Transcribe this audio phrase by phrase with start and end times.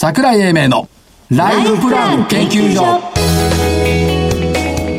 [0.00, 0.88] 桜井英明の
[1.28, 3.00] ライフプラン研究所。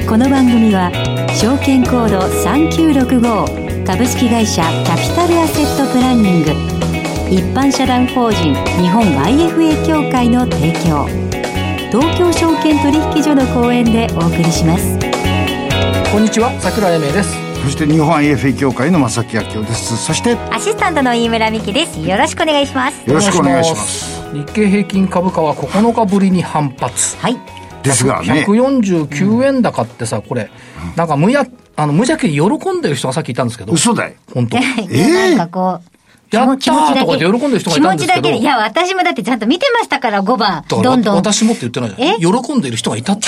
[0.06, 0.92] この番組は
[1.40, 6.52] 証券コード3965株式会社キャピタルアセットプランニング。
[7.32, 11.08] 一般社団法人日本 IFA 協会の提供。
[11.92, 15.00] 東京証券取引所の講演でお送りします。
[16.12, 17.38] こんにちは桜井英明です。
[17.64, 19.96] そして日本 IFA 協会の正木明夫です。
[19.96, 22.02] そしてアシスタントの飯村美希です。
[22.02, 23.10] よろしくお願いします。
[23.10, 27.18] よろしくお願いします日経平均株価は9日ぶりに反発。
[27.18, 27.38] はい。
[27.84, 28.46] ですがね。
[28.48, 30.50] 149円高ってさ、これ、
[30.96, 34.58] なんか無や、あの、無邪気に喜んでる人がさっきいたんですけど、嘘だよ本当。
[34.60, 35.90] いやなんかこう
[36.36, 38.22] やったーとかで喜んでる人がいたんですけど。
[38.22, 38.22] 気持ちだけ。
[38.22, 40.64] でいや私もだってちゃんと見てましたから5番。
[40.68, 41.16] どんどん。
[41.16, 42.44] 私もって言ってないじゃん。
[42.44, 43.28] 喜んでいる人がいたって。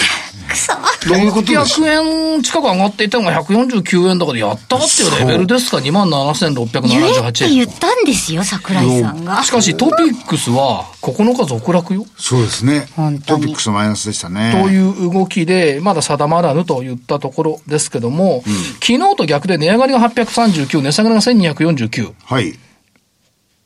[0.52, 0.73] くそ
[1.10, 1.82] どういうことです。
[1.82, 7.55] 600円近く上がっていたのが149円だからやったっていうレベルですか、言え27,678って円。
[7.55, 9.44] 言ったんですよ桜井さんが。
[9.44, 12.06] しかしトピックスは9日続落よ。
[12.18, 12.88] そうですね。
[13.25, 14.52] トピックスマイナスでしたね。
[14.62, 18.44] という動きで、まだ定まらぬといったところですけども、
[18.81, 22.14] 昨日と逆で値上がりが839、値下がりが1249。
[22.25, 22.59] はい。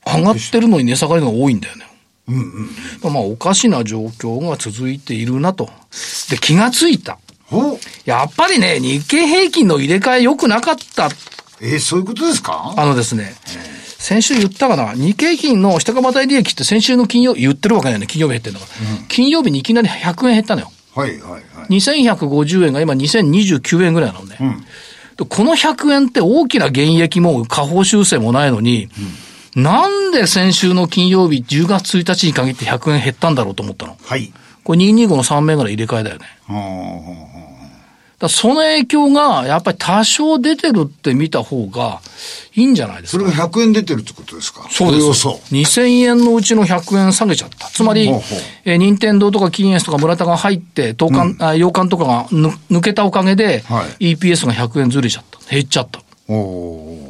[0.06, 1.86] 上がってるのに値下がりのが多いんだよね。
[2.28, 5.70] まあ、おかしな状況が続いているなと。
[6.30, 7.20] で、気がついた。
[8.06, 11.10] やっぱりね、日経平均の入れ替え良くなかった。
[11.62, 12.74] えー、そういうことですか？
[12.76, 13.36] あのですね、
[13.98, 18.72] 先週言ったかな、日経平均の下株当利益って先週の金曜、言ってるわけないよね、金曜日減ってんだから。
[19.08, 20.72] 金曜日にいきなり100円減ったのよ。
[20.96, 24.38] はいはいはい2150円が今2029円ぐらいなのね。
[25.18, 28.90] でこの100円って大きな減益も下方修正もないのに、
[29.56, 33.98] なんで先週の金曜日10月1日に限って100円減ったんだろうと思ったの？
[34.04, 36.26] はいこれ225の3銘柄入れ替えだよね。
[36.48, 37.46] は
[38.18, 42.00] だその影響がやっぱり多少出てるって見た方が
[42.54, 43.24] いいんじゃないですか？
[43.26, 44.66] それが100円出てるってことですか？
[44.72, 45.14] そうです。
[45.14, 47.68] そう2000円のうちの100円下げちゃった。
[47.68, 48.22] つまりほう
[48.66, 55.40] えー任天堂とかキーエンスとか村田が入って、東館、あ洋館とかがぬ抜けたおかげで、は EPS が100円ずれちゃった。
[55.52, 56.02] 減っちゃった。
[56.28, 57.06] おー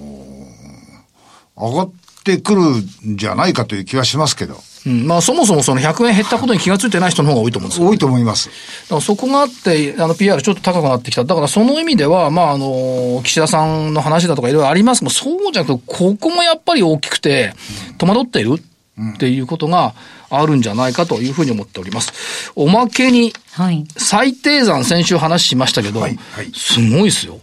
[1.58, 1.92] 上がっ
[2.26, 2.62] てくる
[3.08, 5.08] んじゃないかという気はしますけどうん。
[5.08, 7.88] まあそもそもその100円減ったことに気がついてない人の方が多いと思うんですよ。
[7.88, 11.24] 多いと思いますだからそこがあって、あの PR ちょっと高くなってきた。
[11.24, 17.54] だからその意味では、まああの、岸田さんの話だとかいろいろありますけど、そうじゃなくて、ここもやっぱり大きくて、
[17.98, 19.94] 戸惑っているっていうことが
[20.30, 22.52] あるんじゃないかというふうに思っております。
[22.56, 27.40] おまけに、はい最低算先週話しましたけど、はいはいすごいですよ。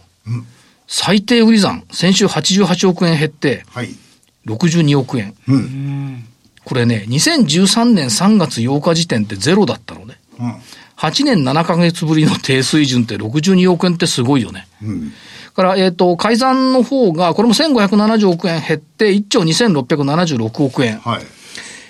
[0.87, 3.89] 最低売り算、先週88億円減って、はい
[4.47, 5.33] 62億円。
[5.47, 6.25] うん
[6.65, 10.19] これね、2013年3月8日時点ってゼロだったのね。
[10.39, 10.55] うん
[10.95, 14.67] 8年7ヶ月ぶりの低水準って62億円ってすごいよね。
[15.53, 20.99] から、えっ、と、改ざんの方が、これも1570億円減って、1兆2676億円。
[20.99, 21.23] はい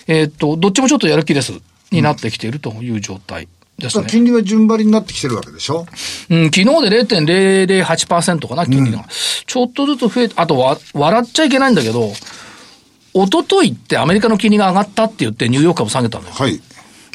[0.07, 1.53] えっ、と、どっちもちょっとやる気です。
[1.91, 3.47] になってきているという状態
[3.77, 4.07] ですね。
[4.09, 5.85] 金利は順張りになってきてるわけでしょ？
[6.29, 9.05] うん、昨日で0.008%かな、金利が。
[9.45, 12.11] ちょっとずつ増えて、あとわ、笑っちゃいけないんだけど、
[13.13, 16.31] 一昨日ってアメリカの金利が上がったって言ってニューヨーク株下げたのよ。
[16.34, 16.62] はい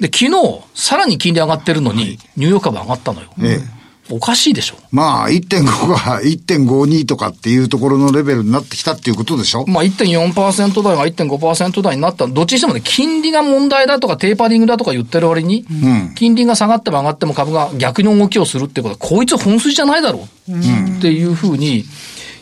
[0.00, 3.30] で、昨日、さらに金利上がってるのに、ニューヨーク株上がったのよ。
[3.42, 3.78] ええ
[4.10, 4.76] おかしいでしょ。
[4.90, 12.26] まあ、1.5が1.52とかっていうところのレベルになってきたっていうことでしょまあ1.4%台が1.5%台になった。
[12.26, 15.66] どっちにしてもね、金利が問題だとかテーパリングだとか言ってる割に、
[16.14, 21.84] 金利が下がっても上がっても株が逆に動きをするってことは、こいつ本筋じゃないだろうっていうふうに、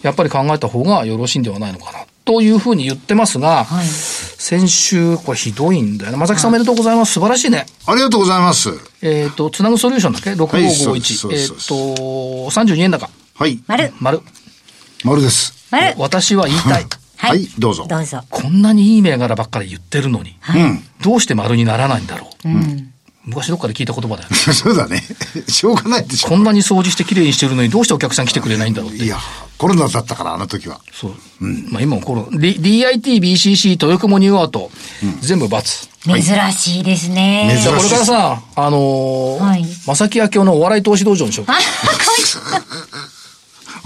[0.03, 1.99] やっぱり考えた方がよろしいんではないのかな。
[2.26, 6.19] というふうに言ってますが、はい先週、これひどいんだよね。
[6.19, 7.14] 正木さんおめでとうございます。
[7.14, 7.66] 素晴らしいね。
[7.87, 8.70] ありがとうございます。
[9.03, 11.28] えっ、と、つなぐソリューションだっけ ?6551。
[11.28, 11.54] はいえっ、と、
[12.50, 13.09] 32円高。
[13.34, 13.60] はい。
[13.66, 14.20] 丸丸。
[15.04, 15.66] 丸です。
[15.70, 16.82] 丸私は言いたい。
[16.82, 16.88] は
[17.28, 20.84] はいどうぞどうぞこんなにいい銘柄ばっかり言ってるのに、うん。
[21.03, 22.48] どうして丸にならないんだろう。
[22.48, 22.93] うん
[23.26, 24.37] 昔どっかで聞いた言葉だよね。
[24.54, 25.03] そうだね。
[25.48, 26.28] しょうがないでしょ。
[26.28, 29.04] こんなに掃除して綺麗にしてるのにどうしてお客さん来てくれないんだろうって。
[29.04, 29.19] いや、
[29.59, 30.81] コロナだったから、あの時は。
[30.92, 31.14] そう。
[31.41, 34.70] まあ今もこの、D- DIT、BCC、豊雲ニューアート、
[35.20, 35.88] 全部×。
[36.06, 41.46] 珍しいですね珍しいじゃあこれからさ、あのーはい正木明夫のお笑い投資道場にしよう。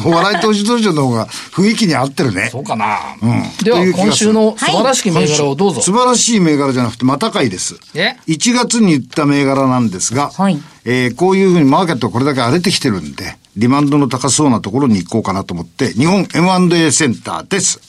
[0.05, 2.61] お笑い投資道場の方が雰囲気に合ってるねそ。
[2.61, 2.99] うかな。
[3.23, 5.81] うんでは今週の素晴らしき銘柄をどうぞ。
[5.83, 7.79] 素晴らしい銘柄じゃなくて、またかいです。
[7.95, 17.81] え？1月に言った銘柄なんですが、はいえーこういうふうにマーケットがこれだけ荒れてきてるんで、ディマンドの高そうなところに行こうかなと思って、日本 M&A センターです。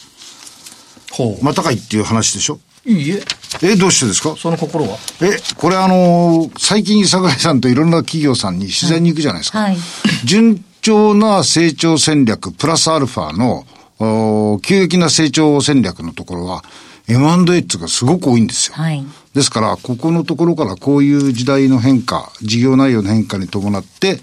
[1.11, 1.43] ほう。
[1.45, 2.59] またかいっていう話でしょ？
[2.85, 3.21] いいえ、
[3.61, 4.35] え、どうしてですか？
[4.35, 4.97] その心は？
[5.21, 9.59] え、これあのー最近桜井さんといろんな企業さんに取材に行くじゃないですか。
[9.59, 9.77] はい
[10.25, 13.65] 順調な成長戦略、プラスアルファの、
[14.61, 16.63] 急激な成長戦略のところは、
[17.07, 18.73] M&A っていうかすごく多いんですよ。
[18.75, 19.05] はい。
[19.33, 24.19] ですから、ここのところからこういう時代の変化、事業内容の変化に伴って、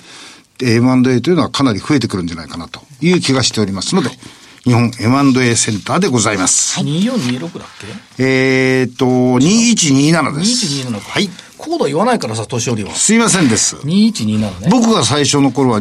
[0.60, 4.10] M&A というのはかなり増えてくるんじゃないかなという気がしておりますので、
[4.64, 6.80] 日本 M&A センターでございます。
[6.80, 7.68] 2426だっ
[8.16, 8.22] け？
[8.24, 10.66] えーっと、2127です。
[10.88, 10.98] 2127か。
[11.00, 11.30] はい。
[11.56, 12.92] コード言わないからさ、年寄りは。
[12.94, 13.76] すいませんです。
[13.76, 14.68] 2127ね。
[14.70, 15.80] 僕が最初の頃は、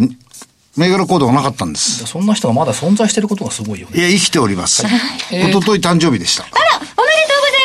[0.77, 2.05] 銘柄コードがなかったんです。
[2.05, 3.99] そんな人がまだ存在してることがすごいよね。
[3.99, 4.83] いや、生きております。
[5.31, 6.43] えー一昨日誕生日でした。
[6.43, 7.09] おめでとうござい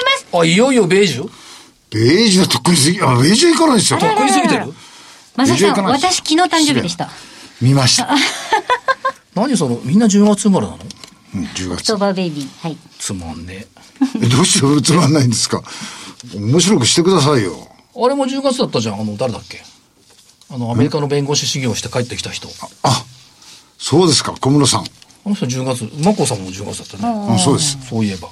[0.04, 0.26] ます。
[0.40, 1.30] あ、いよいよベージュ？
[1.90, 3.98] ベージュはとっくにすぎ、あ、ベージュ行かないですよ。
[3.98, 4.72] とっくに過ぎてる？
[5.36, 7.10] まさきさん、私昨日誕生日でした。
[7.60, 8.08] 見ました。
[9.34, 10.78] 何その、みんな10月生まれなの？
[11.34, 11.98] うん、10オク月ト。
[11.98, 12.48] バーベイビー。
[12.62, 12.76] はい。
[12.98, 13.66] つまんね
[14.20, 15.62] えどうしてつまんないんですか？
[16.34, 17.52] 面白くしてくださいよ。
[17.96, 18.04] え。
[18.04, 19.00] あれも10月だったじゃん。
[19.00, 19.62] あの、誰だっけ？
[20.52, 22.46] あの、アメリカの弁護士修行して帰ってきた人。
[22.82, 23.04] あ、
[23.78, 24.80] そうですか、小室さん。
[25.24, 27.32] あの人10月、マコさんも10月だったね。
[27.32, 27.78] うん、そうです。
[27.88, 28.28] そういえば。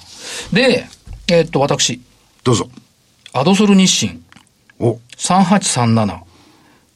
[0.53, 0.87] で、
[1.29, 2.01] えーっと、私、
[2.45, 2.69] どうぞ。
[3.33, 4.21] アドソル日清
[4.79, 6.21] お、3837。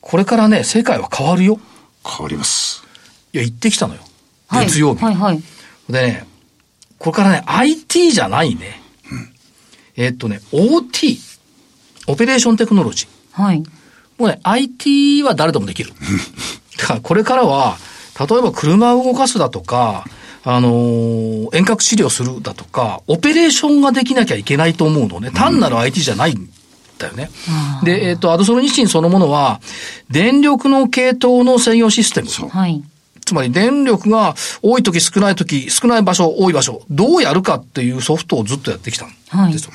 [0.02, 1.58] これからね、世界は変わるよ。
[2.06, 2.82] 変わります。
[3.32, 4.00] いや、行ってきたのよ。
[4.48, 4.66] はい。
[4.66, 5.02] 月曜日。
[5.02, 5.42] はいはい。
[5.88, 6.26] でね、
[6.98, 8.80] これからね、IT じゃないね。
[9.96, 11.18] えーっとね、OT、
[12.08, 13.42] オペレーションテクノロジー。
[13.42, 13.62] はい。
[14.18, 15.92] もうね、IT は誰でもできる。
[16.78, 17.76] だからこれからは、
[18.18, 20.04] 例えば車を動かすだとか、
[20.44, 25.30] あのー遠隔治療するだとか、オペレーションができなきゃいけないと思うのね。
[25.30, 26.48] 単なる IT じゃないん
[26.98, 27.30] だよね。
[27.82, 29.60] で、えっ、と、アドソル日清そのものは、
[30.10, 32.28] 電力の系統の制御システム。
[32.48, 32.82] はい。
[33.24, 39.70] つまり電力が多い時少ない時、少ない場所、多い場所、どうやるかっていうソフトをずっとやってきたんですよ。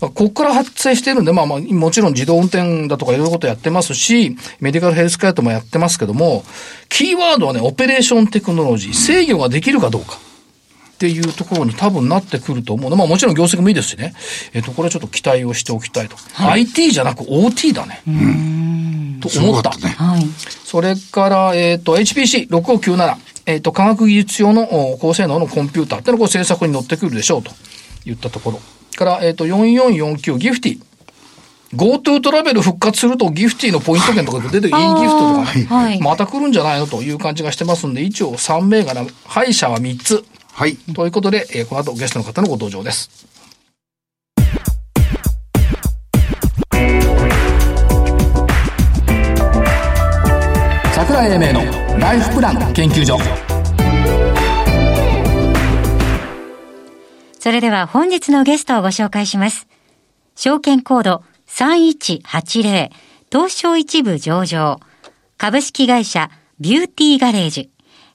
[0.00, 6.44] まあここから発生してるんで、まあまあ、もちろん自動運転だとかいろいろことやってますし、メディカルヘルスケアともやってますけども、
[6.88, 10.18] キーワードはね、オペレーションテクノロジー、制御ができるかどうか。
[10.18, 12.96] っていうところに多分なってくると思うの。
[12.96, 14.14] まあもちろん業績もいいですしね。
[14.52, 16.16] えっ、と、これはちょっと期待をしておきたいと。
[16.38, 18.02] IT じゃなく OT だね。
[18.04, 18.87] とす
[19.22, 19.70] ご思った。
[19.70, 19.94] かったね。
[19.94, 20.26] はい。
[20.64, 23.16] それから、えっ、と、HPC6597、
[23.46, 27.50] えっ、と、科学技術用のお高性能のコンピューターってのがこれ制作に乗ってくるでしょうと
[28.04, 28.60] 言ったところ。
[28.96, 30.80] から、えっ、と、4449ギフティ。
[31.74, 40.24] GoTo トラベル復活するとギフティのポイント券とか出て、いいギフトとかね、はいまた来るんじゃないのという感じがしてますんで、一応3銘柄、敗者は3つ。
[40.52, 40.76] はい。
[40.94, 43.27] ということで、えーこの後ゲストの方のご登場です。
[51.18, 53.18] 桜井英明のライフプラン研究所。
[57.40, 59.66] それでは本日のゲストをご紹介します。
[60.36, 62.90] 証券コード3180
[63.32, 64.78] 東証一部上場
[65.38, 66.30] 株式会社
[66.60, 67.70] ビューティーガレージ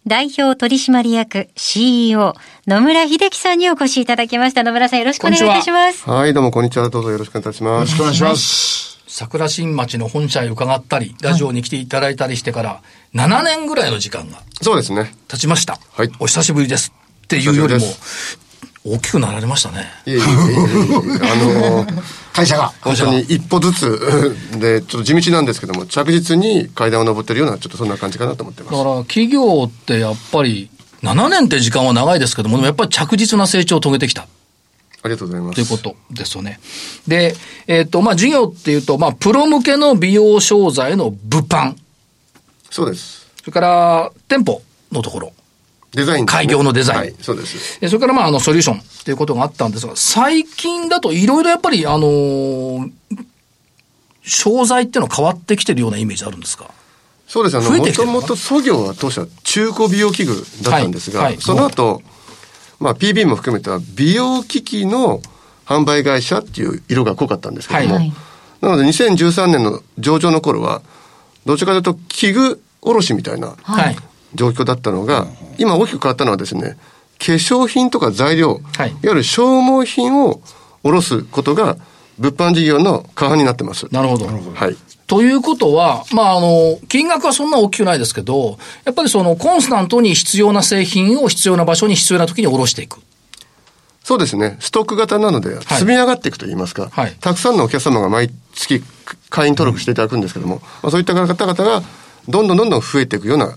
[0.07, 2.35] 代表取締役 CEO
[2.67, 4.63] 野村秀樹さんにお越しいただきました。
[4.63, 6.09] 野村さんよろしくお願いいたします。
[6.09, 6.89] はい、どうもこんにちは。
[6.89, 8.00] どうぞよろしくお願いいたします。
[8.00, 8.93] よろしくお願いします。
[9.15, 12.81] 桜新町の本社へ伺ったり、ラジオに来ていただいたりしてから、
[13.13, 15.13] 7年ぐらいの時間がそうですね。
[15.27, 15.77] 経ちました。
[15.92, 16.92] はいお久しぶりです。
[17.25, 17.81] っていうよりも
[18.83, 19.86] 大きくなられましたね。
[20.07, 22.74] いえいえいえいえ、あのー会社が。
[22.81, 28.75] 本当に一歩ずつで、ちょっと地道なんですけども、着実に階段を登ってるような、ちょっとそんな感じかなと思ってます。
[28.75, 30.71] だから企業ってやっぱり、
[31.04, 34.27] 7年って時間は長いですけども、でもやっぱり着実な成長を遂げてきた。
[35.03, 35.55] ありがとうございます。
[35.55, 36.59] ということですよね。
[37.07, 37.35] で、
[37.67, 41.75] えっ、と、まあ、事業っていうと、まあ、プロ向けの美容商材の物販、
[42.72, 43.27] そうです。
[43.41, 45.33] それから、店舗のところ、
[45.91, 47.77] デザインね開業のデザインはい、そうです。
[47.81, 52.91] えそれから、まあ、あの、ソリューションっていうことがあったんですが、最近だといろいろやっぱり、あのー
[54.25, 56.72] 商材っていうのは変わってきてるようなイメージあるんですか？
[57.27, 57.57] そうです。
[57.57, 62.01] あの、もともと創業は当初は中古美容器具だったんですが、はいはいその後、
[62.84, 65.22] まあ PB も含めた美容機器の
[65.66, 68.13] 販売会社っていう色が濃かったんですけども、はい
[68.63, 70.82] なので2013年の上場の頃は、
[71.46, 73.96] どちらかというと器具卸みたいなはい。
[74.36, 76.78] 状況だったのが、今大きく変わったのはですね、
[77.20, 80.42] 化粧品とか材料、はいい、わゆる消耗品を
[80.84, 81.75] 卸すことが
[82.18, 83.88] 物販事業の過半になってます。
[83.92, 84.28] なるほど。
[84.28, 84.78] はい。
[85.13, 93.00] ということは、まあ、あの、金額はそんな大きくないですけど、やっぱりその、コンスタントに必要な製品を必要な場所に必要な時に下ろしていく。
[94.03, 94.58] そうですね。
[94.60, 98.82] ストック型なので、積み上がっていくと言いますか、はいたくさんのお客様が毎月
[99.29, 101.84] 会員登録していただくんですけども、まあ、そういった方々が
[102.27, 103.55] どんどんどんどん増えていくような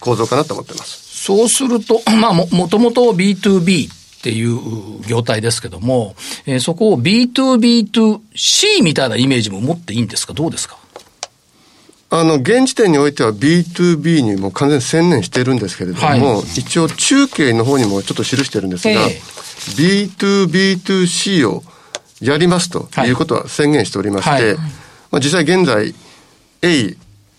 [0.00, 1.26] 構造かなと思ってます。
[1.26, 10.32] そうすると、まあ、も、もともと B2B っていう業態ですけども、えーそこを B2B2C みたいなイメージも持っていいんですか？
[10.32, 10.76] どうですか？
[12.10, 16.42] あの、現時点においては B2B にも完全に専念しているんですけれども、はい。
[16.58, 19.20] 一応中継の方にもちょっと記してるんですが、ええ。
[19.76, 21.62] B2B2C を
[22.20, 23.10] やりますとい。
[23.10, 24.46] うことは宣言しておりまして、はい。
[24.46, 24.64] はい、ま
[25.18, 25.94] あ、実際現在、
[26.62, 26.96] A、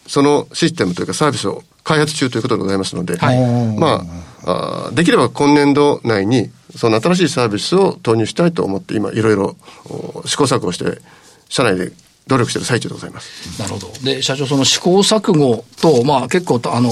[0.08, 4.06] そのシステムというかサービスを開発中ということでございますので、はい、ま
[4.46, 9.58] ああ、できれば今年度内に、その新しいサービスを投入したいと思って、今、いろいろ
[10.26, 11.02] 試行錯誤して、
[11.50, 11.92] 社内で
[12.28, 13.60] 努力している最中でございます。
[13.62, 13.92] なるほど。
[14.02, 16.90] で、社長、その試行錯誤と、まあ結構、あの、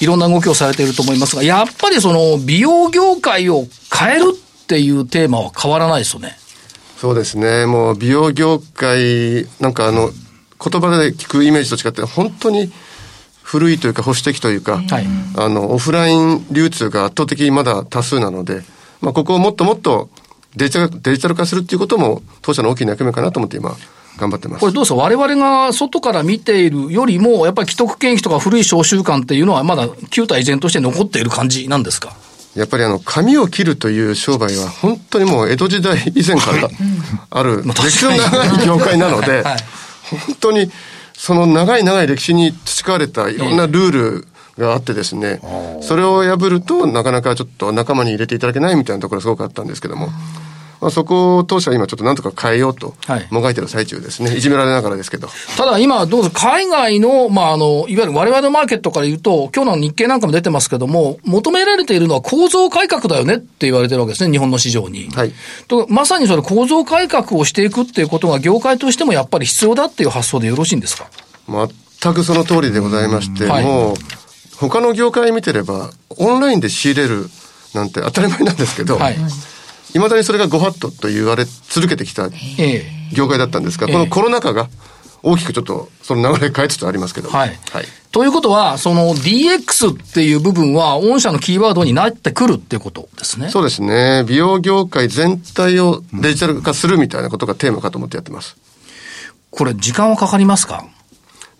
[0.00, 6.36] いろんな動きをされていると思いますが、やっぱりその美容業界を変えるっていうテーマは変わらないですよね。
[6.96, 7.66] そうですね。
[7.66, 12.72] もう美容業界、なんかあの、言葉で聞くイメージと違って、本当に
[13.44, 15.06] 古いというか保守的というか、はい、
[15.36, 18.64] あの、オフライン流通が圧倒的にまだ多数なので、
[19.04, 20.08] まあ、ここをもっともっと
[20.56, 23.76] デジタルデジタル化するっていうことも、当社の大きな役目かなと思って今、
[24.18, 24.60] 頑張ってます。
[24.60, 24.96] これどうですか？
[24.96, 32.12] 我々が外から見ているよりも、やっぱり既得権益とか古い商習慣っていうのはまだ旧体依然として残っている感じなんですか？
[32.54, 36.68] やっぱりあの、髪を切るという商売は本当にもう江戸時代以前から
[37.30, 39.42] ある歴史の長い業界なので、
[40.08, 40.70] 本当に
[41.16, 45.40] その長い長い歴史に培われたいろんなルールがあってですね、
[45.82, 50.08] それを破るとなかなかちょっと仲間に入れていただけないみたいなところがすごくあったんですけども、
[50.80, 52.94] まあ、そこを当社は今ちょっとなんとか変えようと、
[53.30, 54.36] もがいてる最中ですね。
[54.36, 55.28] いじめられながらですけど。
[55.56, 65.08] ただ今、どうぞ海外の、まあ、あの、いわゆる我々のマーケットから言うと、今日の日経なんかも出てますけども、求められているのは構造改革だよねって言われてるわけですね、日本の市場に。
[65.08, 65.32] はい。
[65.68, 71.06] とまさにそれ構造改革をしていくっていうことが業界としてもやっぱり必要だっていう発想でよろしいんですか？
[71.48, 73.96] 全くその通りでございまして、はい、もう、
[74.58, 77.28] 他の業界見てれば、オンラインで仕入れる
[77.74, 79.16] なんて当たり前なんですけど、はい
[79.94, 82.28] いまだにそれがご法度と言われ続けてきた
[83.12, 84.68] 業界だったんですが、このコロナ禍が
[85.22, 87.58] 大きくちょっとその流れ変えつつありますけどはい。
[87.70, 93.50] はい、ということは、その DX っていう部分は、御社のキーワードになってくるっていうことですね。
[93.50, 94.24] そうですね。
[94.26, 98.56] 美容業界全体をデジタル化するみたいなことがテーマかと思ってやってます。
[99.50, 100.84] これ、時間はかかりますか？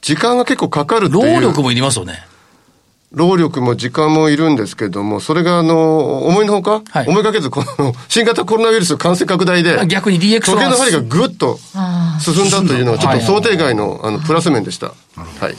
[0.02, 1.34] 時間が結構かかるっていう。
[1.34, 2.20] 労力もいりますよね。
[3.14, 11.58] 労力も時間もいるんですけども、それがあの、思いのほか、はい、思いがけず、この、 新型コロナウイルス感染拡大で、逆に DX 時計の針がぐっと
[12.20, 14.88] 進んだというのは、ちょっと想定外の、あの、プラス面でした。
[15.16, 15.56] はい。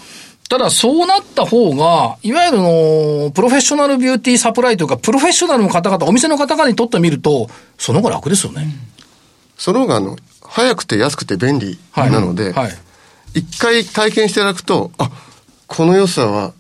[0.50, 8.68] ただ、そうなった方が、いわゆるの、プロフェッショナルビューティーサプライというか、プロフェッショナルの方々、お店の方々にとってみると、その方が楽ですよね。
[9.58, 12.54] その方が、あの、早くて安くて便利なので、はい。
[12.54, 12.74] はい、
[13.34, 15.10] 一回体験していただくと、あ、
[15.68, 16.54] この良さは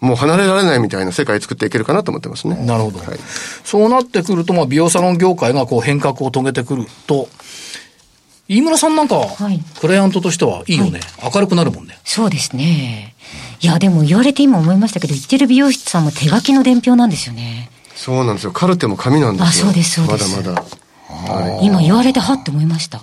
[0.00, 2.56] もう離れられないみたいな世界作っていけるかなと思ってますね。
[2.64, 2.98] なるほど。
[2.98, 3.18] はい、
[3.64, 7.28] そうなってくると、まあ、美容サロン業界がこう変革を遂げてくると、
[8.48, 9.26] 飯村さんなんかは、
[9.80, 11.98] クライアントとしてはいいよね、はい、明るくなるもんね。
[12.04, 13.14] そうですね。
[13.60, 17.70] いや、でも言われて今思いましたけど、言ってる美容室さんも手書きの伝票なんですよね。
[17.94, 18.52] そうなんですよ。
[18.52, 19.66] カルテも紙なんですよ。
[19.66, 20.36] あ、そうです、そうです。
[20.36, 20.64] まだまだ。
[21.10, 23.02] はい、今言われてはって思いました。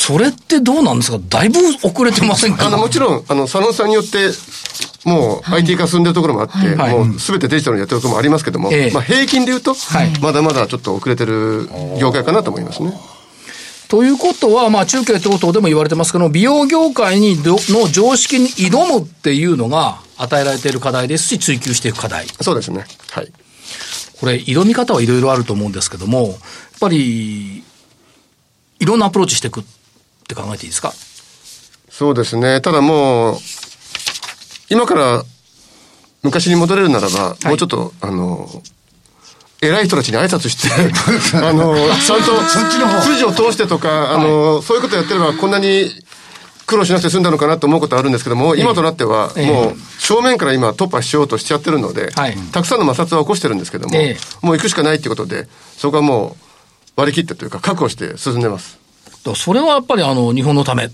[0.00, 1.18] それってどうなんですか？
[1.28, 2.68] だいぶ遅れてませんか？
[2.68, 4.30] あの、もちろん、あの、佐野さんによって、
[5.04, 9.74] もう IT 化進んでるところもあって、はい、もうすべてデジタルにやってるところもありますけども、まあ平均で言うと、
[10.22, 11.68] まだまだちょっと遅れてる
[12.00, 12.92] 業界かなと思いますね。
[13.88, 22.26] ということは、まあ中継等々でも言われてますけど、美容業界にの常識に挑むっていうのが与えられている課題ですし、追求していく課題。
[22.40, 22.84] そうですね。
[23.10, 23.32] はい。
[24.20, 26.38] これ、挑み方はいろいろあると思うんですけども、やっ
[26.78, 27.64] ぱり、
[28.80, 29.64] いろんなアプローチしていくっ
[30.28, 30.92] て考えていいですか？
[31.90, 32.60] そうですね。
[32.60, 33.38] ただもう、
[34.70, 35.24] 今から
[36.22, 38.48] 昔に戻れるならば、はい、もうちょっと、あの、
[39.60, 40.68] 偉い人たちに挨拶して、
[41.38, 45.90] あの、ちゃんと筋を通してとか、あの、はい、そういうことやってればこんなに
[46.66, 52.12] 苦労しなくて済んだのかなと思うことあるんですけども、今となっては、もう正面から今突破しようとしちゃってるので、
[52.52, 53.98] たくさんの摩擦は起こしてるんですけども、
[54.42, 56.36] もう行くしかないっていうことで、そこはも
[56.96, 58.77] う割り切ってというか確保して進んでます。
[59.34, 60.84] それはやっぱりあの、日本のため。
[60.84, 60.90] っ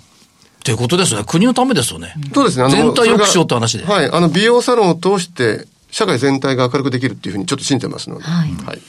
[0.64, 1.22] ていうことですね。
[1.26, 2.14] 国のためですよね。
[2.32, 2.70] そうですね。
[2.70, 3.84] 全体良くしようって話で。
[3.84, 4.10] はい。
[4.10, 8.24] あの、美容サロンを通して、社会全体が明るくできるっていうふうにちょっと信じてますので。
[8.24, 8.48] はい。
[8.64, 8.80] はい、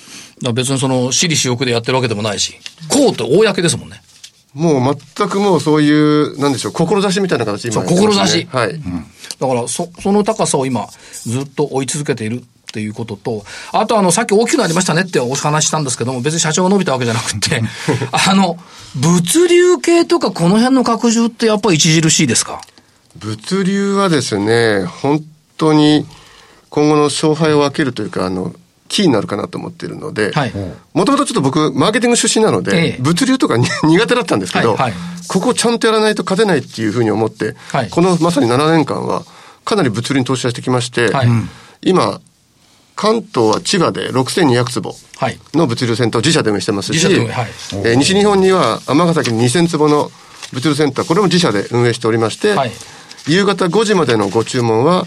[0.42, 2.56] だ別にその、私利私欲でやってるわけでもないし、
[2.88, 4.02] こうって公ですもんね。
[4.54, 8.48] もう全くもうそういう、なんでしょう、志みたいな形今、ね、そう、志。
[8.50, 8.70] はい。
[8.70, 9.06] うん、
[9.38, 10.88] だから、そ、その高さを今、
[11.24, 12.42] ずっと追い続けている
[12.76, 17.64] っていうことと、あとあの、さっき大きくなりましたねってお話したんですけども、別に社長が伸びたわけじゃなくて、
[18.12, 18.58] あの、
[18.96, 22.60] 物流系とかこの辺の拡充ってやっぱり著しいですか？
[23.16, 25.24] 物流はですね、本
[25.58, 26.06] 当に
[26.70, 28.54] 今後の勝敗を分けるというか、あの、
[28.90, 30.34] キーになるかなと思っているので、
[30.94, 33.56] もともとちょっと僕、マーケティング出身なので、ええ、物流とか
[33.88, 34.94] 苦手だったんですけど、はいはい、
[35.30, 39.24] ここをちゃんとやらないと勝てないっていうふうに思って、はい、このまさに7年間は、
[39.64, 41.28] かなり物流に投資してきまして、はい、
[41.82, 42.22] 今、
[42.96, 44.96] 関東は千葉で6200坪
[45.54, 50.10] の物流センターを自社で運営してますし、はい、えー、西日本には尼崎に2000坪の
[50.54, 52.72] 物流センター、これも自社で運営しておりまして、はい、
[53.28, 55.04] 夕方5時までのご注文は、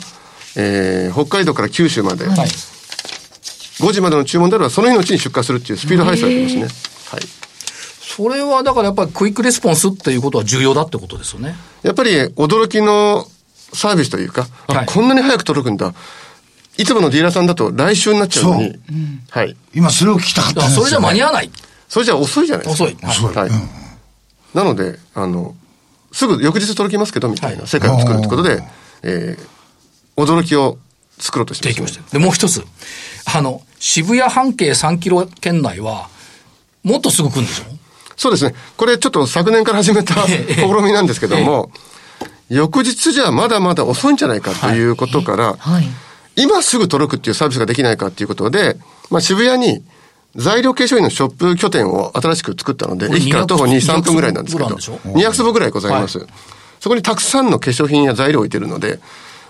[0.56, 6.62] えー、北海道から九州まで、はい、5時までの注文であればその日のうちに出荷するっていうスピード配送やってますね。
[6.62, 7.38] はい。
[8.18, 11.54] それはだからやっぱりクイックレスポンスっていうことは重要だってことですよね。
[11.82, 13.24] やっぱり驚きの
[13.72, 15.94] サービスというか、はい、こんなに早く届くんだ。
[16.78, 18.68] いつものディーラーさんだと来週になっちゃうのに。
[18.68, 18.78] うん、
[19.28, 19.56] はい。
[19.74, 21.50] 今それを聞きたかったんですよ、ね、それじゃ間に合わない？
[21.88, 22.84] それじゃ遅いじゃないですか。
[22.84, 22.96] 遅い。
[23.02, 23.34] 遅い。
[23.34, 23.48] はい。
[23.48, 23.68] うん、
[24.54, 25.54] なので、あの、
[26.12, 28.62] すぐ翌日届きますけど、みたいな世界を作るってことで、
[29.02, 30.78] えー、驚きを
[31.18, 32.64] 作ろうとしてま、ね、で、もう一つ。
[33.26, 36.08] あの、渋谷半径3キロ圏内は、
[36.84, 37.64] もっとすぐ来るんでしょ？
[38.16, 38.54] そうですね。
[38.76, 41.70] これちょっと昨年から始めた試みなんですけども、
[42.48, 45.84] 翌日じゃまだまだ遅いんじゃないかということから、はい
[46.38, 48.76] 今すぐ届くっていうサービスができないかっていうことで、
[49.10, 49.84] まあ、渋谷に
[50.36, 56.18] 材料化粧品のショップ拠点を新しく作ったので、駅から徒歩2、3分ぐらいなんですけど、200坪ぐらいございます。
[56.18, 56.28] はい、
[56.80, 59.00] そこにたくさんの化粧品や材料を置いてるので、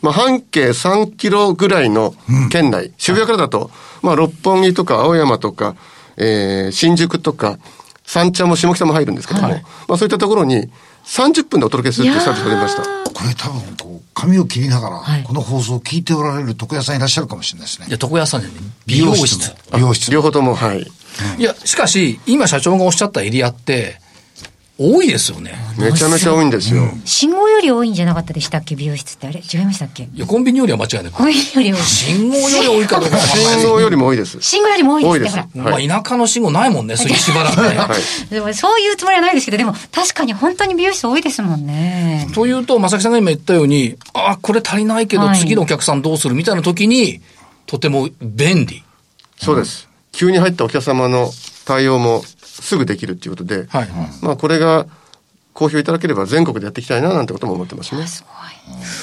[0.01, 2.15] まあ、半径3キロぐらいの
[2.51, 3.71] 県内、うん、渋谷からだと、
[4.03, 5.77] まあ、六本木とか青山とか、
[6.17, 7.59] えー、新宿とか、
[8.05, 10.71] 三茶も下北も入るんですけども、はい、まあ、そういったところに
[11.09, 12.83] 30分でお届けするってサービスが出ました。
[12.83, 17.87] これ多分こう、髪を切りながら、この放送を聞いておられる床屋さんいらっしゃるかもしれないですね。
[17.89, 19.55] いや、床屋さんじゃね美容室。
[19.75, 20.11] 美容室。
[20.11, 20.87] 両方とも、はい。
[21.39, 24.01] いや、しかし、今社長がおっしゃったエリアって、
[24.81, 25.55] 多いですよね。
[25.77, 26.89] めちゃめちゃ多いんですよ。
[27.05, 28.77] 信号より多いんじゃなかったでしたっけ？
[28.77, 29.41] 美容室ってあれ？
[29.41, 30.05] 違いましたっけ？
[30.05, 31.13] いや、コンビニよりは間違いない。
[31.13, 31.83] コンビニより多い。
[31.83, 34.41] 信号より多いかどうか信号よりも多いです。
[34.41, 35.49] 信号よりも多いですね。
[35.57, 37.77] まあ、田舎の信号ないもんね、そういう しばらくね。
[37.77, 42.29] はい、でも、そういうつもりはないですけど、でも、確かに本当に美容室多いですもんね。
[42.33, 47.21] というと、正木さんが今言ったように、あ、これ足りないけど、次のお客さんどうするみたいな時に、
[47.67, 48.85] とても便利。
[49.41, 49.89] そうです。
[50.13, 51.31] 急に入ったお客様の
[51.65, 52.23] 対応も
[52.63, 53.89] すぐできるっていうことで、はい、
[54.23, 54.87] まあこれが
[55.59, 58.07] 好評いただければ全国でやっていきたいななんてことも思ってますね。
[58.07, 58.25] す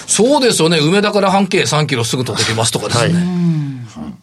[0.07, 0.79] そうですよね。
[0.79, 3.13] 梅田から半径3キロすぐ届けますとかですね。
[3.13, 4.13] は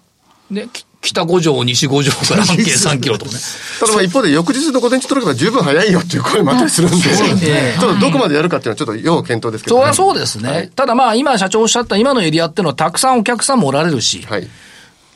[0.51, 0.69] い、で、
[1.03, 3.39] 北五条、西五条から半径3キロとかね。
[3.81, 10.49] ただまあ一方で翌日の午前中届けば十分早いよっていう声もあったりするんで、ね、ちょっとどこまでやるかっていうのはちょっと要検討ですけど、ね、それはそうですね。
[10.49, 14.49] はい、ただまあ今社長おっしゃった今のエリアっていうのはたくさんお客さんもおられるし、はい、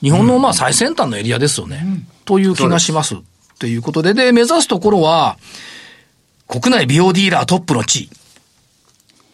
[0.02, 1.82] 日本のまあ最先端のエリアですよね。
[1.82, 3.16] うん、という気がします。
[3.58, 5.38] ということで、で、目指すところは、
[6.48, 8.10] 国内美容ディーラートップの地位。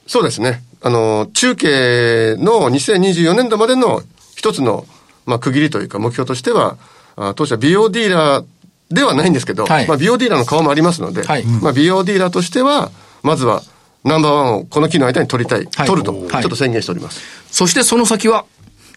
[0.07, 0.63] そうですね。
[0.81, 4.03] あの、中継の2024年度までの
[4.37, 4.87] 一つの、
[5.27, 6.77] まあ、区切りというか目標としては、
[7.17, 8.45] あ当社美容ディーラー
[8.91, 12.91] ではないんですけど、はい、まあ、美容ディーラーの顔もありますので、はい、まあ、美容ディーラーとしては、
[13.23, 13.63] まずは
[14.05, 17.21] ナンバーワンをこの期の間に取りたい、はい、取ると、ちょっと宣言しております。
[17.51, 18.45] そしてその先は、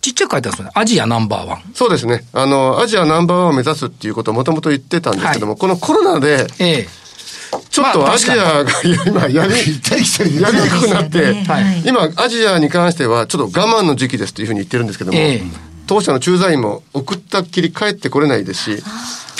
[0.05, 0.71] ちっちゃく書いてあるんですね。
[0.75, 1.63] アジアナンバーワン。
[1.73, 2.23] そうですね。
[2.31, 6.87] あの、アジアナンバーワンを目指すっていうことをもともと言ってたんですけども、このコロナで、ええ。
[7.71, 8.65] ちょっとアジアが
[9.07, 11.43] 今やり、やりにくくなって、
[11.85, 15.17] 今アジアに関してはちょっと我慢の時期ですというふうに言ってるんですけども、
[15.87, 18.83] 当社の駐在員も送ったっきり帰ってこれないですし、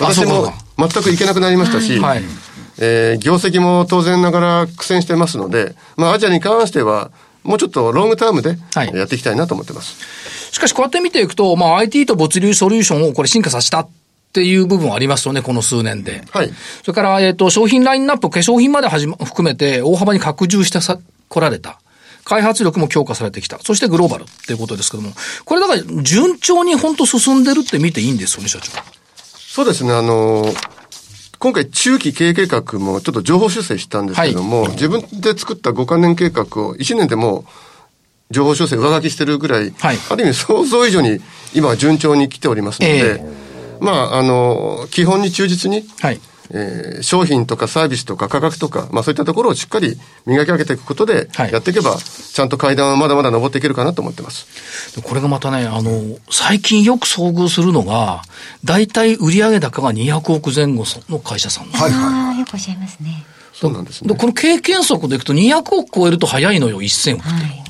[0.02, 2.02] 私も全く行けなくなりましたし、
[2.80, 7.12] えー、業績も当然ながら苦戦してますので、まあアジアに関しては、
[7.46, 8.58] もうちょっとロングタームで
[8.94, 10.52] やっていきたいなと思ってます。
[10.52, 13.90] しかしこうやって見ていくと、まあ IT と物流ソリューションをこれ進化させたっ
[14.34, 16.24] ていう部分はありますよね、この数年で。
[16.32, 16.52] はい。
[16.84, 21.80] それから、えっ、ー、と、商品ラインナップ、化粧品まではじま、含めて大幅に拡充してさ、来られた。
[22.26, 23.60] 開発力も強化されてきた。
[23.60, 25.14] そしてグローバルっていうことですけども、
[25.46, 28.72] これだから順調に本当進んでるって見ていいんですよね、社長。
[29.16, 30.44] そうですね、あの
[31.40, 37.46] 今回中期経営計画もちょっと情報修正したんですけども、はい、自分で作った5カ年計画を1年でも
[38.32, 41.20] 情報修正上書きしてるぐらい、はい、ある意味想像以上に
[41.54, 43.46] 今は順調に来ておりますので、えー
[43.80, 46.20] まあ、あの、基本に忠実に、はい。
[46.52, 54.48] えー、商品とかサービスとか価格とか、まあそういったところをしっかり磨き上げていくことで、やっていけば、ちゃんと階段はまだまだ登っていけるかなと思ってます。
[55.02, 58.22] これがまたね、あの、最近よく遭遇するのが、
[58.64, 62.40] 大体売上高が200億前後の会社さんはいはい。
[62.40, 63.26] よくおっしゃいますね。
[63.54, 64.14] そうなんですね。
[64.14, 67.30] この経験則でいくと200億超えると早いのよ、1000億って。
[67.30, 67.65] はい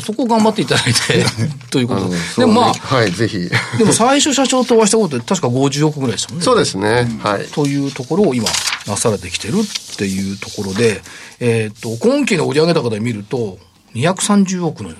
[0.00, 1.24] そこを頑張っていただいて、
[1.70, 2.16] ということで。
[2.38, 3.50] でもまあ、はい、ぜひ。
[3.78, 6.44] でも最初社長とお会いしたことで確か50億ぐらいですもんね。
[6.44, 7.18] そうですね。
[7.22, 7.46] はい。
[7.48, 8.48] というところを今、
[8.86, 11.02] なされてきてるっていうところで、
[11.40, 13.58] えっ、と、今期の売上高で見ると、
[13.94, 14.90] 230億の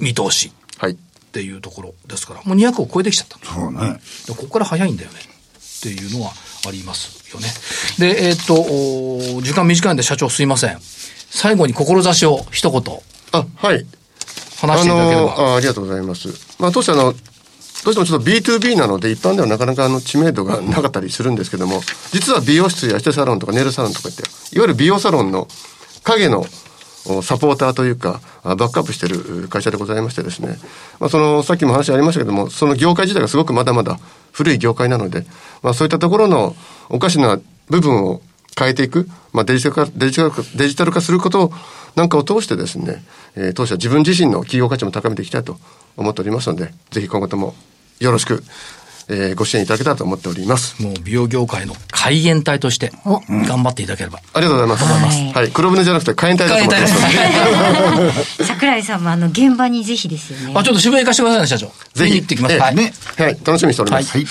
[0.00, 0.52] 見通し。
[0.76, 0.92] はい。
[0.92, 0.96] っ
[1.32, 3.54] ていうところですから、もう200億超えてきちゃった。
[3.54, 4.00] そうね。
[4.28, 5.18] ここから早いんだよね。
[5.78, 6.32] っていうのは
[6.66, 7.48] ありますよね。
[7.98, 10.78] で、えっ、と、時間短いんで社長すいません。
[11.30, 12.82] 最後に志を一言。
[13.32, 13.86] あ、はい。
[14.60, 15.32] 話していただければ。
[15.32, 16.28] あありがとうございます。
[16.58, 17.14] まあ、当社の
[17.84, 21.80] どうしてもちょっと B2B なので、一般ではなかなかあの知名度がなかったりするんですけども、
[22.12, 24.22] 実は美容室やエステサロンとかネイルサロンとかって、
[24.54, 25.48] いわゆる美容サロンの
[26.02, 26.44] 影の
[27.22, 30.58] サポーターというか、バックアップしている会社でございましてですね、
[30.98, 33.98] まあ、その、さっきも話ありましたけども、その業界自体がすごくまだまだ
[34.32, 35.24] 古い業界なので、
[35.62, 36.54] まあ、そういったところの
[36.90, 38.20] おかしな部分を
[38.58, 41.50] 変えていく、まあ、デジタル化、デジタル化、デジタル化すること
[41.96, 43.02] なんかを通してですね、
[43.36, 45.58] えー、当社自分自身の企業価値も高めていきたいと
[45.96, 47.54] 思っておりますので、ぜひ今後とも
[47.98, 48.42] よろしく、
[49.08, 50.80] えー、ご支援いただけたらと思っております。
[50.82, 52.92] もう美容業界の海援隊として
[53.28, 54.20] 頑張っていただければ。
[54.32, 55.20] ありがとうございます。
[55.20, 56.86] はい、はい、黒船じゃなくて海援隊だと思ってま
[58.24, 58.44] す。
[58.44, 60.54] 桜井さんもあの現場にぜひですよね。
[60.56, 61.72] あ、ちょっと渋谷行かせてくださいね、社長。
[61.94, 62.58] ぜひ行ってきます。
[62.58, 62.92] はい、ね。
[63.16, 64.16] はい、楽しみにしております。
[64.16, 64.26] はい。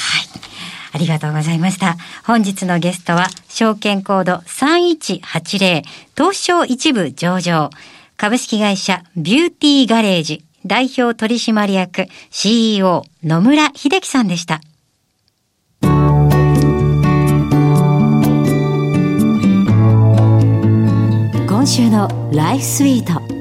[0.91, 1.97] ありがとうございました。
[2.25, 5.83] 本日のゲストは、証券コード3180、
[6.15, 7.69] 東証一部上場、
[8.17, 14.61] 株式会社ビューティーガレージ代表取締役 CEO 野村秀樹さんでした。
[21.47, 23.38] 今週のライフスイート。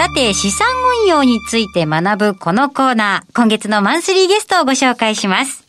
[0.00, 0.66] さて、資産
[1.02, 5.62] 運用について学ぶこのコーナー、今月のマンスリーゲストをご紹介します。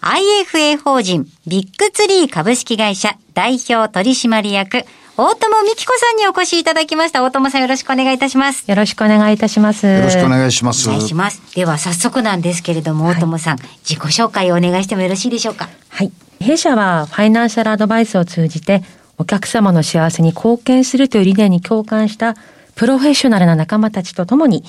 [0.00, 4.84] IFA 法人ビッグツリー株式会社代表取締役
[5.16, 7.22] 大友美希子さんにお越しいただきました。
[7.22, 8.68] 大友さんよろしくお願いいたします。
[8.68, 9.86] よろしくお願いいたします。
[9.86, 10.88] よろしくお願いします。
[10.88, 11.40] お願いします。
[11.54, 15.68] では早速なんですけれども、大友さん、自己紹介をお願いしてもよろしいでしょうか？
[15.88, 16.10] はい。
[16.40, 18.82] 弊社はファイナンシャルアドバイスを通じて、
[19.18, 22.34] お客様の幸せに貢献するという理念に共感した
[22.74, 24.64] プロフェッショナルな仲間たちとともに、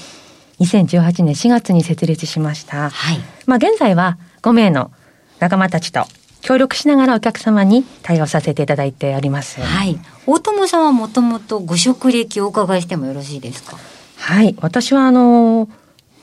[0.59, 2.89] 2018年4月に設立しました。
[2.89, 3.19] はい。
[3.45, 4.91] まあ現在は5名の
[5.39, 6.05] 仲間たちと
[6.41, 9.61] 協力しながらお客様に対応させていただいております。
[9.61, 9.97] はい。
[10.27, 13.77] 大友さんはもともとご職歴をお伺いしてもよろしいですか？
[14.17, 14.55] はい。
[14.61, 15.67] 私はあの、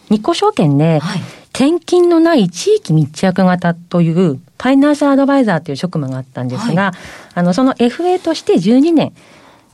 [0.08, 1.20] 日光証券で、はい、
[1.52, 6.92] 転勤のない地域密着型というファイナンシャルアドバイザーという職務があったんですが、はい、
[7.34, 9.12] あの、その FA として12年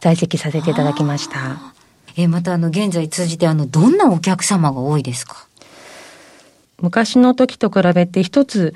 [0.00, 1.74] 在籍させていただきました。
[2.16, 5.46] え、またあの、現在通じてあの、どんなお客様が多いですか？
[6.80, 8.74] 昔の時と比べて一つ、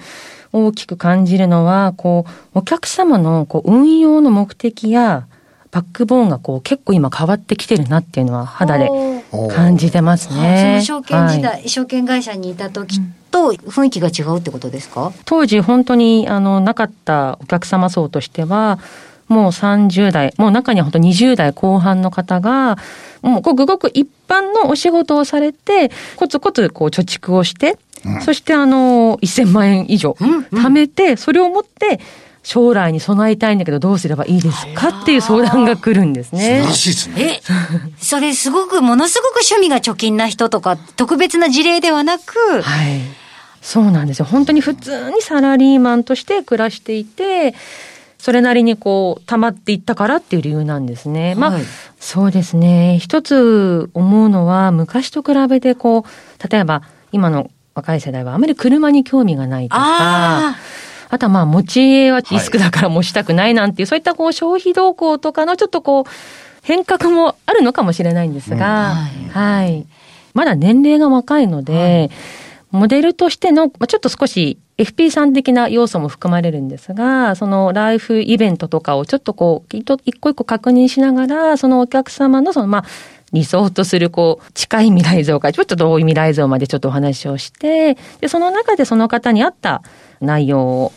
[0.53, 5.27] 大きく感じるのは、こう、お客様のこう運用の目的や、
[5.71, 8.91] バックボーンがこう結構今変わってきてるなっていうのは肌で
[9.55, 10.83] 感じてますね。
[10.85, 13.01] その証券時代、はい、証券会社にいた時
[13.31, 15.13] と雰囲気が違うってことですか？
[15.27, 18.81] 当時本当にあのなかったお客様層としては、
[19.31, 22.77] もう30代、もう中には本当20代後半の方が、
[23.23, 27.79] もうごくごく一般のお仕事をされて、コツコツこう貯蓄をして、
[28.25, 30.17] そしてあの、1000万円以上
[30.53, 32.01] 貯めて、それを持って、
[32.43, 34.89] 将来に備えたいんだけどどうすればいいですか？
[35.03, 36.41] っていう相談が来るんですね。
[36.41, 37.15] 素晴らしいですね。
[37.35, 37.41] え、
[37.99, 43.01] それすごく、ものすごく趣味が貯金な人とか、特別な事例ではなく、はい。
[43.61, 44.25] そうなんですよ。
[44.25, 47.55] 本当に普通にサラリーマンとして暮らしていて、
[48.21, 51.35] それなりにこう、溜まっていったからっていう理由なんですね。
[51.37, 51.61] まあ、
[51.99, 52.99] そうですね。
[53.01, 60.57] 一つ思うのは、昔と比べてこう、例えば、今の若い世代はあまり車に興味がないとか、あ
[61.09, 66.05] あとはまあ持ち家はリスクだから持ちたくないなんていう、はい、そういったこう消費動向とかのちょっとこう
[66.63, 69.87] 変革もあるのかもしれないんですが、うん、はい、はい。
[70.35, 72.11] まだ年齢が若いので、はい、
[72.71, 79.85] モデルとしての、まあ、ちょっと少し FP さん的な要素も含まれるんですが、そのライフイベントとかをちょっとこう、一
[80.19, 82.85] 個一個確認しながら、そのお客様のそのまあ、
[83.33, 89.83] 理想とするこう近い未来像からちょっと遠い未来像までちょっとお話をしてでその中でその方に合った
[90.21, 90.93] 内容を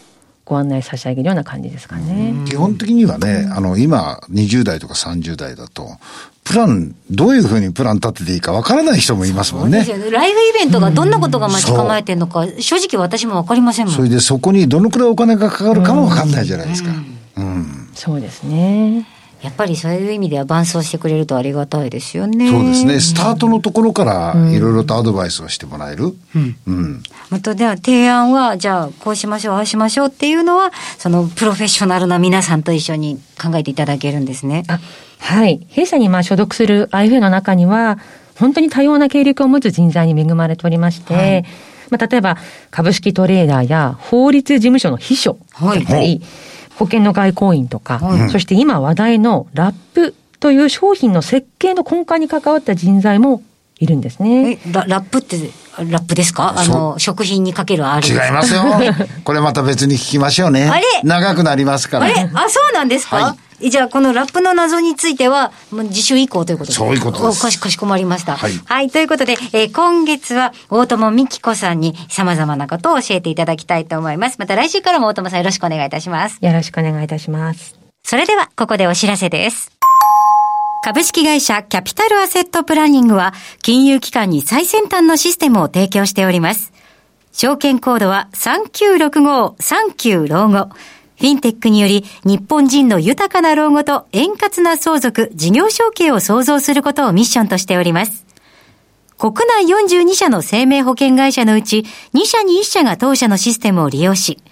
[0.46, 2.34] ご案内差し上げるような感じですかね。
[2.46, 5.98] 基本的にはね、あの、今、20代とか30代だと、
[6.44, 9.86] プラン、どういうふうにプラン立てていいかわからない人もいますもんね。
[10.12, 13.96] ライフイベントがどんなことが待ち構えてるのか、うん、正直私もわかりませんもん。
[13.96, 16.92] それでそこにどのくらいお金がかかるかもわかんないじゃないですか。
[17.38, 17.46] うん。
[17.46, 19.08] うん、そうですね。
[19.42, 22.50] やっぱりそういう意味では伴走してくれるとありがたいですよね。
[22.50, 23.00] そうですね。
[23.02, 26.16] スタートのところからいろいろとアドバイスをしてもらえる。
[26.36, 26.56] うん。
[26.66, 27.04] うん。
[27.34, 34.64] またでは提案は、じゃあこうしましょう、ああしましょうっていうのは、そのプロフェッショナルな皆さんと一緒に考えていただけるんですね。
[34.68, 34.80] あ
[35.18, 35.66] はい。
[35.70, 37.98] 弊社にまあ所属する IFA の中には、
[38.38, 41.46] 本当に多様な経歴を持つ人材に恵まれておりまして、はい
[41.90, 42.38] まあ、例えば、
[42.70, 46.22] 株式トレーダーや法律事務所の秘書だったり、はい
[46.76, 53.44] 保険の外交員とか、はい、そして今話題のラップという商品の設計の根幹に関わった人材も
[53.80, 54.60] いるんですね。
[54.72, 55.38] ララップって、
[55.78, 56.54] ラップですか？
[56.58, 58.08] あの、食品にかけるある。
[58.08, 58.64] 違いますよ。
[59.24, 60.70] これまた別に聞きましょうね。
[60.70, 60.84] あれ？
[61.04, 62.06] 長くなりますから。
[62.06, 62.30] あれ？
[62.34, 63.38] あ、そうなんですか、はい
[63.70, 65.54] じゃあ、このラップの謎については、
[65.90, 66.76] 次週以降ということで。
[66.76, 67.42] そういうことです。
[67.42, 68.36] かし、かしこまりました。
[68.36, 68.52] はい。
[68.66, 74.36] はい、ということで、えー、今月は、大友美希子さんに様々なことを教えていただきたいと思います。
[74.38, 76.40] また来週からも大友さんよろしくお願いいたします。
[76.42, 77.76] よろしくお願いいたします。
[78.04, 79.72] それでは、ここでお知らせです。
[80.84, 86.74] 株式会社キャピタルアセットプランニングは、金融機関に最先端のシステムを提供しております。
[87.32, 90.68] 証券コードは3965-39老後。
[91.18, 98.26] フィンテックにより日本人の豊かな老後と円滑な相続、事業承継を創造することをミッションとしております。
[99.18, 104.44] 国内42社の生命保険会社のうち2社に1社が当社のシステムを利用し、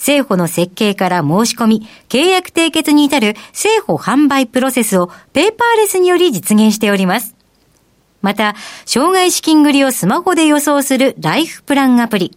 [0.00, 7.36] 政府の設計から申し込み、契約締結に至る政府販売プロセスをペーパーレスにより実現しております。
[8.22, 8.54] また、
[8.86, 12.34] 障害資金繰りをスマホで予想するライフプランアプリ、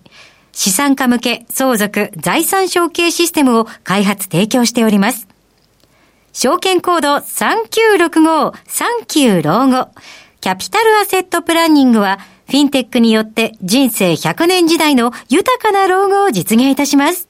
[0.51, 5.29] 資産家向け相続財産承継システムを開発提供しております。
[6.33, 9.87] 証券コード3965-39老後。
[10.41, 17.29] キャピタルアセットプランニングは、フィンテックによって人生100年時代の豊かな老後を実現いたします。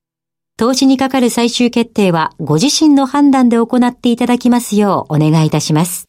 [0.57, 6.05] 投資にかかる最終決定はご自身の判断で行っていただきますようお願いいたします。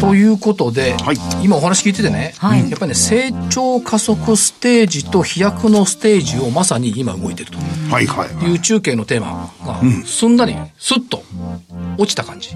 [0.00, 7.58] ということで、はい、今お話聞いててね、はい、やっぱりね、成長加速ステージと飛躍のステージをまさに今動いてると。
[7.58, 11.22] いう中継のテーマが、すんなり、スッと
[11.98, 12.50] 落ちた感じ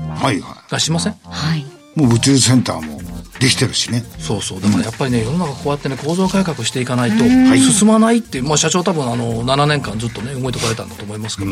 [0.70, 1.64] がしません、はい、
[1.96, 3.00] もう宇宙センターも
[3.40, 4.04] できてるしね。
[4.18, 4.60] そうそう。
[4.60, 7.24] だからやっぱりね世の中こうやってね構造改革していかないと
[7.58, 11.50] 進まないっていう、まあ、社長多分あの7年間ずっとね動いてこられたんだと思いますから、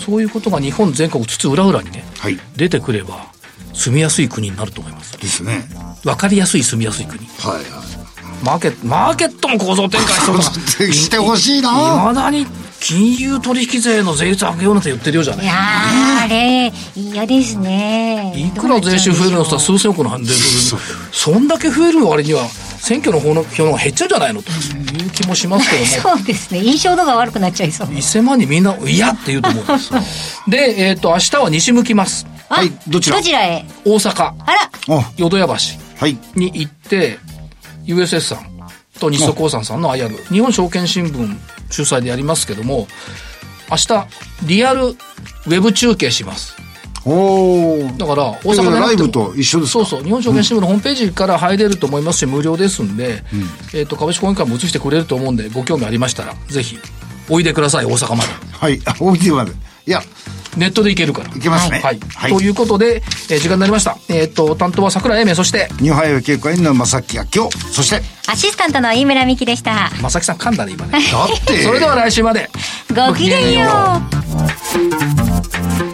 [0.00, 3.32] そういうことが日本全国津々浦々にね、はい、出てくれば
[3.72, 5.18] 住みやすい国になると思います。
[5.18, 5.64] ですね。
[6.04, 7.18] 分かりやすい住みやすい国。
[7.26, 7.93] はいはい
[8.44, 11.70] マーケットマーケットも構造転換してしてほしいな。
[11.70, 11.72] い
[12.04, 12.46] まだに
[12.80, 15.46] 金融取引税の税率上げようなんて言ってるようじゃない。
[15.46, 15.54] いや
[16.24, 18.34] あれ嫌ですね。
[18.36, 20.26] いくら税収増えるのさ数千億ので
[21.12, 22.46] そんだけ増える割には
[22.78, 24.50] 選挙の方の票が減っちゃうんじゃないのと。
[24.50, 26.16] いう気もしますけども。
[26.18, 26.60] そうですね。
[26.60, 27.86] 印象度が悪くなっちゃいそう。
[27.88, 30.42] 1000万人みんな嫌って言うと思うんです。
[30.46, 32.26] でえっ、ー、と明日は西向きます。
[32.48, 33.16] はいどちら？
[33.16, 33.64] どちらへ？
[33.84, 34.22] 大阪。
[34.24, 35.04] あら。
[35.16, 35.54] 淀屋橋
[36.34, 37.18] に行って、
[37.84, 38.54] USS さん。
[38.98, 39.80] と日ソ興産さん。
[39.80, 41.36] の IR 日本証券新聞
[41.70, 42.86] 主催でやりますけども
[43.70, 44.06] 明日
[44.46, 46.56] リアルウェブ中継します
[47.06, 52.96] おだから大阪でライブと一緒ですそうそう日本証券新聞のホームページから入れると思いますし、無料ですん。
[52.96, 53.40] で、うん、
[53.78, 55.36] えーと、株式講演会も移してくれると思うん。
[55.36, 56.78] でご興味ありましたらぜひ
[57.28, 59.52] おいでください大阪まではいおいでまで
[59.86, 60.00] いや
[60.56, 61.30] ネットでいけるから。
[61.34, 61.80] いけますね。
[61.80, 62.00] はい。
[62.14, 63.98] はい、ということで、えー、時間になりました。
[64.08, 69.90] えっ、ー、と、担当は桜井英明、そして、日本ハイウェイ経過員の正木明夫、そして、アシスタントの飯村美希でした。
[70.00, 70.98] 正木さん噛んだね、今ね。
[71.12, 71.62] だって。
[71.62, 72.50] それでは来週まで。
[72.94, 74.02] ごきげんよ
[75.90, 75.93] う。